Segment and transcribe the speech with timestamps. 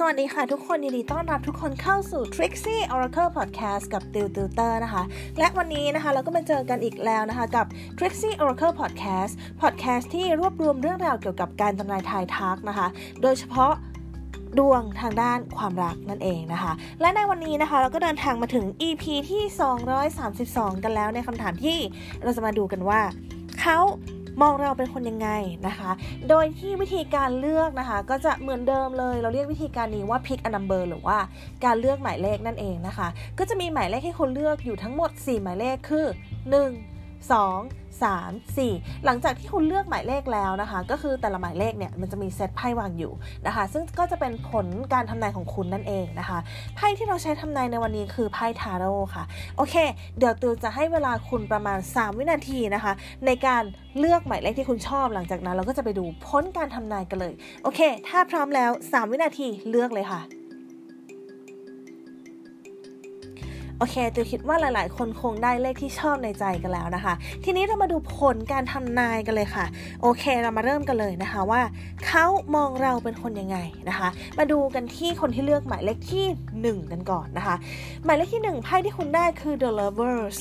[0.00, 5.02] สวัสดีค่ะทุกคนยินดีต้อนรับทุกคนเข้าสู่ Trixie Oracle Podcast กับติวติวเตอร์นะคะ
[5.38, 7.66] และวันนี้นะคะเราก็มาเจอกันอีกแล้วนะคะกับ
[7.98, 9.32] Trixie Oracle Podcast
[9.62, 12.86] Podcast ที่รวบรวมเรื่องราวเกี่ยวกับการทำนายทายทักนะคะ
[13.22, 13.72] โดยเฉพาะ
[14.58, 19.42] ดวงทางด้านความรักนั่นเองนะคะ และในวันนี้นะคะเราก็เดินทางมาถึง EP ที่
[20.14, 21.78] 232 กันแล้วในคำถามที่
[22.22, 23.00] เราจะมาดูกันว่า
[23.60, 23.78] เขา
[24.42, 25.28] มองเราเป็นคนยังไง
[25.66, 25.90] นะคะ
[26.28, 31.18] โดยที่วิธีการเลือกนะคะ ก็จะเหมือนเดิมเลย เราเรียกวิธีการนี้ว่า pick a number หรือว่า
[31.64, 36.06] การเลือกหมายเลขนั่นเองนะคะ ก็จะมีหมายเลขให้คนเลือกอยู่ทั้งหมด 4 หมายเลขคือ
[36.50, 36.95] 1
[37.30, 37.34] 2
[38.02, 43.12] 3 4 หลังจากที่คุณเลือกหมายเลขแล้วนะคะ ก็คือแต่ละหมายเลขเนี่ยมันจะมีเซตไพ่วางอยู่
[43.46, 46.38] นะคะ ซึ่งก็จะเป็นผลการทำนายของคุณนั่นเองนะคะ
[46.76, 49.24] ไพ่ที่เราใช้ทำนายในวันนี้คือไพ่ทาโร่ค่ะ
[49.56, 49.74] โอเค
[50.18, 52.92] เดี๋ยวติวจะให้เวลาคุณประมาณ 3 วินาทีนะคะ
[53.26, 53.62] ในการ
[53.98, 60.22] เลือกหมายเลขที่คุณชอบ หลังจากนั้นเราก็จะไปดูพ้นการทำนายกันเลย โอเค ถ้าพร้อมแล้ว 3 วินาทีเลือกเลยค่ะ
[63.78, 69.66] โอเคติวคิดว่าหลายๆ คนคงได้เลขที่ชอบในใจกันแล้วนะคะ ทีนี้เรามาดูผลการทำนายกันเลยค่ะ
[70.02, 71.62] โอเคเรามาเริ่มกันเลยนะคะว่า
[72.06, 77.56] เขามองเราเป็นคนยังไงนะคะ มาดูกันที่คนที่เลือกหมายเลขที่ 1 กันก่อนนะคะ
[78.04, 80.38] หมายเลขที่ 1ไพ่ที่คุณได้คือ the lovers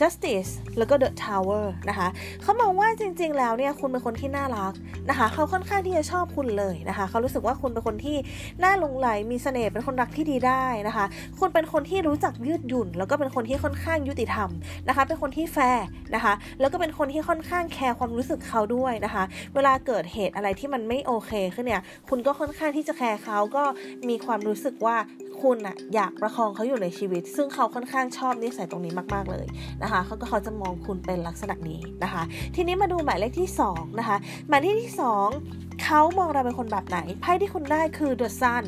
[0.00, 2.08] justice แล้วก็ the tower นะคะ
[2.42, 4.72] เขามองว่าจริง ๆ แล้วเนี่ยคุณเป็นคนที่น่ารัก
[5.10, 8.16] นะคะเขาค่อนข้างที่จะชอบคุณเลยนะคะเขารู้สึกว่าคุณเป็นคนที่
[8.62, 11.04] น่าหลงใหลมีเสน่ห์เป็นคนรักที่ดีได้นะคะ
[11.40, 14.50] คุณเป็นคนที่รู้จักยืดหยุ่น แล้วก็เป็นคนที่ค่อนข้างยุติธรรม
[14.88, 19.24] นะคะ เป็นคนที่แฟร์นะคะแล้วก็เป็นคนที่ค่อนข้างแคร์ความรู้สึกเขาด้วยนะคะ
[19.54, 23.64] เวลาเกิดเหตุอะไรที่มันไม่โอเคขึ้นเนี่ยคุณก็ค่อนข้างที่จะแคร์เขาก็
[24.08, 24.96] มีความรู้สึกว่า
[25.42, 29.46] คุณอะอยากประคองเขาอยู่ในชีวิต ซึ่งเขาค่อนข้างชอบนิสัยตรงนี้มาก ๆ เลย
[29.88, 32.22] นะคะเขาก็เขาจะมองคุณเป็นลักษณะนี้นะคะ
[32.54, 34.16] ทีนี้มาดูหมายเลขที่2นะคะ
[34.48, 34.94] หมายเลขที่
[35.36, 38.64] 2เขามองเราเป็นคนแบบไหนไพ่ที่คุณได้คือ the sun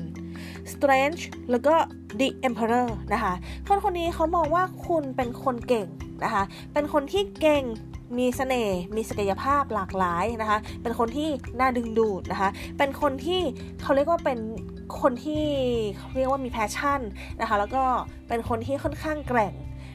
[0.72, 1.74] strange แล้วก็
[2.20, 3.34] the emperor นะคะ
[3.66, 5.88] คนคนนี้เขามองว่าคุณเป็นคนเก่ง
[6.24, 6.42] นะคะ
[6.72, 7.64] เป็นคนที่เก่ง
[8.18, 11.28] มีเสน่ห์ มีศักยภาพหลากหลายนะคะ เป็นคนที่
[11.60, 13.40] น่าดึงดูดนะคะ เป็นคนที่
[13.82, 14.38] เขาเรียกว่าเป็น
[15.00, 15.44] คนที่
[15.96, 17.00] เขาเรียกว่ามีแพชชั่น
[17.40, 17.82] นะคะ แล้วก็
[18.28, 19.54] เป็นคนที่ค่อนข้างแกร่ง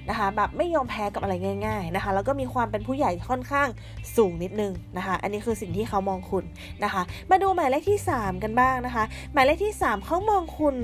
[0.09, 1.33] นะคะแบบไม่ยอมแพ้กับอะไร
[1.65, 3.67] ง่าย ๆนะคะ แล้วก็มีความเป็นผู้ใหญ่ค่อนข้าง
[4.15, 6.43] สูงนิดนึงนะคะ อันนี้คือสิ่งที่เขามองคุณ
[6.83, 7.01] นะคะ
[7.31, 10.75] มาดูหมายเลขที่ 3 กันบ้างนะคะ หมายเลขที่ 3เขามองคุณ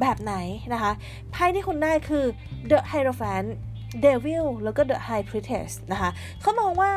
[0.00, 0.34] แบบไหน
[0.72, 0.92] นะคะ
[1.32, 2.24] ไพ่ที่คุณได้คือ
[2.70, 3.48] the hierophant
[4.04, 6.90] Devil แล้วก็ The High Priestess นะคะเขามองว่า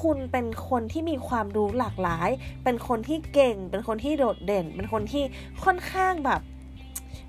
[0.00, 2.28] คุณเป็นคนที่มีความรู้หลากหลาย
[2.64, 5.24] เป็นคนที่เก่ง เป็นคนที่โดดเด่น เป็นคนที่
[5.64, 6.40] ค่อนข้างแบบ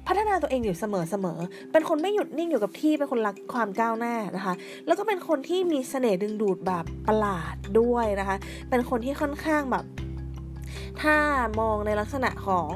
[0.08, 1.40] พัฒนาตัวเองอยู่เสมอเสมอ
[1.72, 4.54] เป็นคนไม่หยุดนิ่งอยู่กับที่ เป็นคนรักความก้าวหน้านะคะ
[4.88, 8.38] แล้วก็เป็นคนที่มีเสน่ห์ดึงดูดแบบประหลาดด้วยนะคะ
[8.70, 9.86] เป็นคนที่ค่อนข้างแบบ
[11.02, 11.16] ถ้า
[11.60, 12.70] มองในลักษณะของ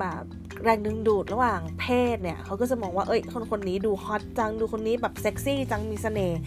[0.00, 0.22] แบบ
[0.62, 1.84] แรงดึงดูดระหว่างเพ
[2.14, 6.38] ศเนี่ยเขาก็จะมองว่าเอ้ยคนคนนี้ดูฮอตจังดูคนนี้แบบเซ็กซี่จังมีเสน่ห์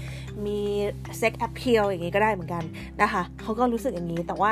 [0.46, 0.60] มี
[1.18, 2.64] sex appeal อย่างนี้ก็ได้เหมือนกัน
[3.02, 4.52] นะคะเขาก็รู้สึกอย่างนี้แต่ว่า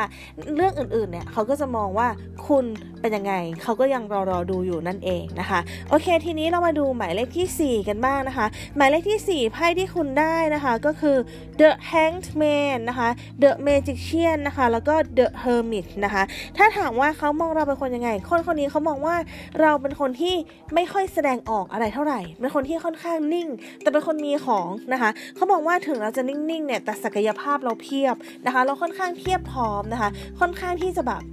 [0.56, 2.08] เรื่องอื่นๆเนี่ยเขาก็จะมองว่า
[2.48, 2.66] คุณ
[3.02, 3.34] เป็นยังไง
[3.64, 11.18] เขาก็ยังรอรอดูอยู่นั่นเองนะคะโอเค ทีนี้เรามาดูหมายเลขที่ 4 กันบ้างนะคะ หมายเลขที่4ไพ่ที่คุณได้นะคะก็คือ
[11.60, 13.10] the hanged man นะคะ
[13.44, 16.24] the magician นะคะแล้วก็ the hermit นะคะ
[16.58, 19.16] ถ้าถามว่าเขามองเราเป็นคนยังไง คนคนนี้เขามองว่า
[19.62, 20.36] เราเป็นคนที่
[20.76, 23.48] ไม่ค่อยแสดงออกอะไรเท่าไหร่ เป็นคนที่ค่อนข้างนิ่ง
[23.82, 31.24] แต่เป็นคนมีของนะคะเขาบอกว่าถึงเราจะนิ่งๆเนี่ยแต่ศักยภาพเราเพียบนะคะ เราค่อนข้างเพียบพร้อมนะคะ ค่อนข้างที่จะแบบ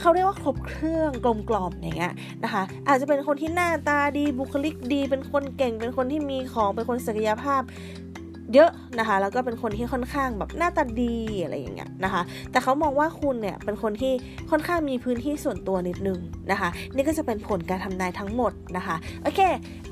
[0.00, 7.62] เขาเรียกว่าครบเครื่องกลมกล่อมอย่างเงี้ยนะคะ อาจจะเป็นคนที่หน้าตาดีบุคลิกดี เป็นคนเก่ง เป็นคนที่มีของเป็นคนศักยภาพ
[8.54, 14.12] เยอะนะคะ แล้วก็เป็นคนที่ค่อนข้างแบบหน้าตาดีอะไรอย่างเงี้ยนะคะ แต่เขามองว่าคุณเนี่ยเป็นคนที่
[14.50, 16.18] ค่อนข้างมีพื้นที่ส่วนตัวนิดนึง
[16.50, 19.40] นะคะ นี่ก็จะเป็นผลการทำนายทั้งหมดนะคะ โอเค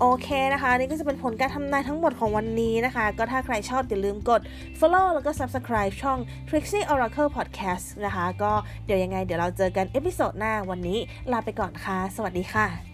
[0.01, 4.41] โอเคนะคะ นี่ก็จะเป็นผลการทำนายทั้งหมดของวันนี้นะคะ ก็ถ้าใครชอบอย่าลืมกด
[4.79, 6.19] follow แล้วก็ subscribe ช่อง
[6.49, 8.53] Trixie Oracle Podcast นะคะ ก็
[8.87, 10.99] เดี๋ยวยังไงเดี๋ยวเราเจอกัน episode หน้าวันนี้
[11.33, 12.92] ลาไปก่อนค่ะ สวัสดีค่ะ